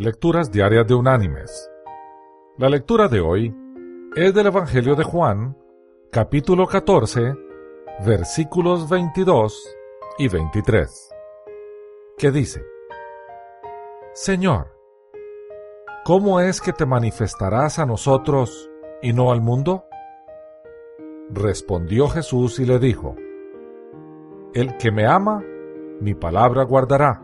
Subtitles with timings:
[0.00, 1.68] Lecturas Diarias de Unánimes.
[2.56, 3.52] La lectura de hoy
[4.14, 5.58] es del Evangelio de Juan,
[6.12, 7.34] capítulo 14,
[8.06, 9.76] versículos 22
[10.18, 11.10] y 23,
[12.16, 12.62] que dice,
[14.12, 14.68] Señor,
[16.04, 18.70] ¿cómo es que te manifestarás a nosotros
[19.02, 19.84] y no al mundo?
[21.28, 23.16] Respondió Jesús y le dijo,
[24.54, 25.42] El que me ama,
[26.00, 27.20] mi palabra guardará,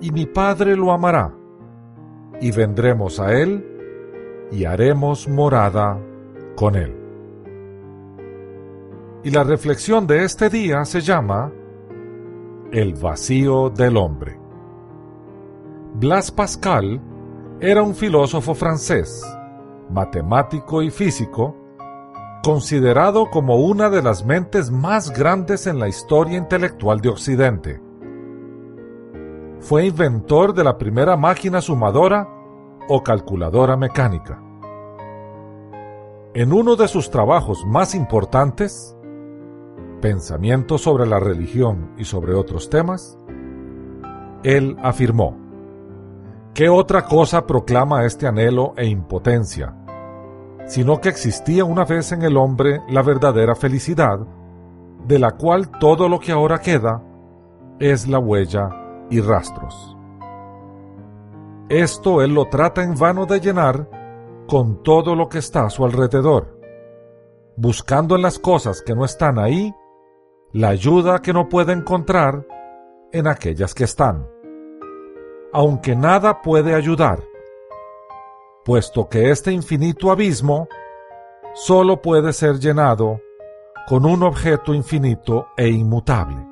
[0.00, 1.41] y mi Padre lo amará
[2.42, 3.64] y vendremos a Él
[4.50, 5.96] y haremos morada
[6.56, 6.92] con Él.
[9.22, 11.52] Y la reflexión de este día se llama
[12.72, 14.40] El vacío del hombre.
[15.94, 17.00] Blas Pascal
[17.60, 19.24] era un filósofo francés,
[19.88, 21.56] matemático y físico,
[22.42, 27.91] considerado como una de las mentes más grandes en la historia intelectual de Occidente
[29.62, 32.28] fue inventor de la primera máquina sumadora
[32.88, 34.42] o calculadora mecánica.
[36.34, 38.96] En uno de sus trabajos más importantes,
[40.02, 43.16] Pensamiento sobre la religión y sobre otros temas,
[44.42, 45.38] él afirmó,
[46.54, 49.76] ¿qué otra cosa proclama este anhelo e impotencia?
[50.66, 54.26] Sino que existía una vez en el hombre la verdadera felicidad,
[55.06, 57.00] de la cual todo lo que ahora queda
[57.78, 58.81] es la huella
[59.12, 59.96] y rastros.
[61.68, 63.88] Esto él lo trata en vano de llenar
[64.48, 66.58] con todo lo que está a su alrededor,
[67.56, 69.72] buscando en las cosas que no están ahí
[70.52, 72.46] la ayuda que no puede encontrar
[73.12, 74.26] en aquellas que están.
[75.52, 77.22] Aunque nada puede ayudar,
[78.64, 80.68] puesto que este infinito abismo
[81.54, 83.20] solo puede ser llenado
[83.86, 86.51] con un objeto infinito e inmutable.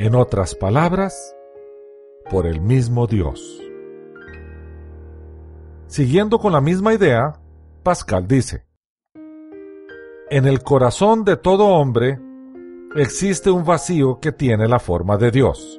[0.00, 1.36] En otras palabras,
[2.30, 3.60] por el mismo Dios.
[5.88, 7.34] Siguiendo con la misma idea,
[7.82, 8.64] Pascal dice,
[10.30, 12.18] En el corazón de todo hombre
[12.96, 15.78] existe un vacío que tiene la forma de Dios.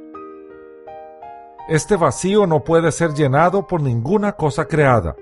[1.68, 5.16] Este vacío no puede ser llenado por ninguna cosa creada.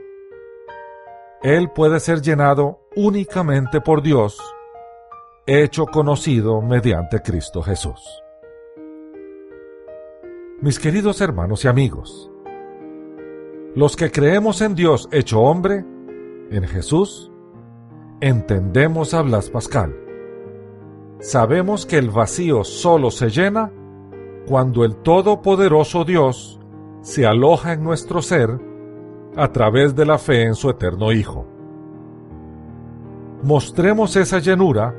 [1.42, 4.38] Él puede ser llenado únicamente por Dios,
[5.46, 8.24] hecho conocido mediante Cristo Jesús.
[10.62, 12.30] Mis queridos hermanos y amigos,
[13.76, 15.86] los que creemos en Dios hecho hombre,
[16.52, 17.32] en Jesús,
[18.20, 19.96] entendemos a Blas Pascal.
[21.20, 23.72] Sabemos que el vacío solo se llena
[24.48, 26.60] cuando el Todopoderoso Dios
[27.04, 28.60] se aloja en nuestro ser
[29.38, 31.48] a través de la fe en su eterno Hijo.
[33.44, 34.94] Mostremos esa llenura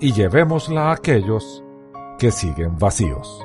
[0.00, 1.62] y llevémosla a aquellos
[2.18, 3.44] que siguen vacíos.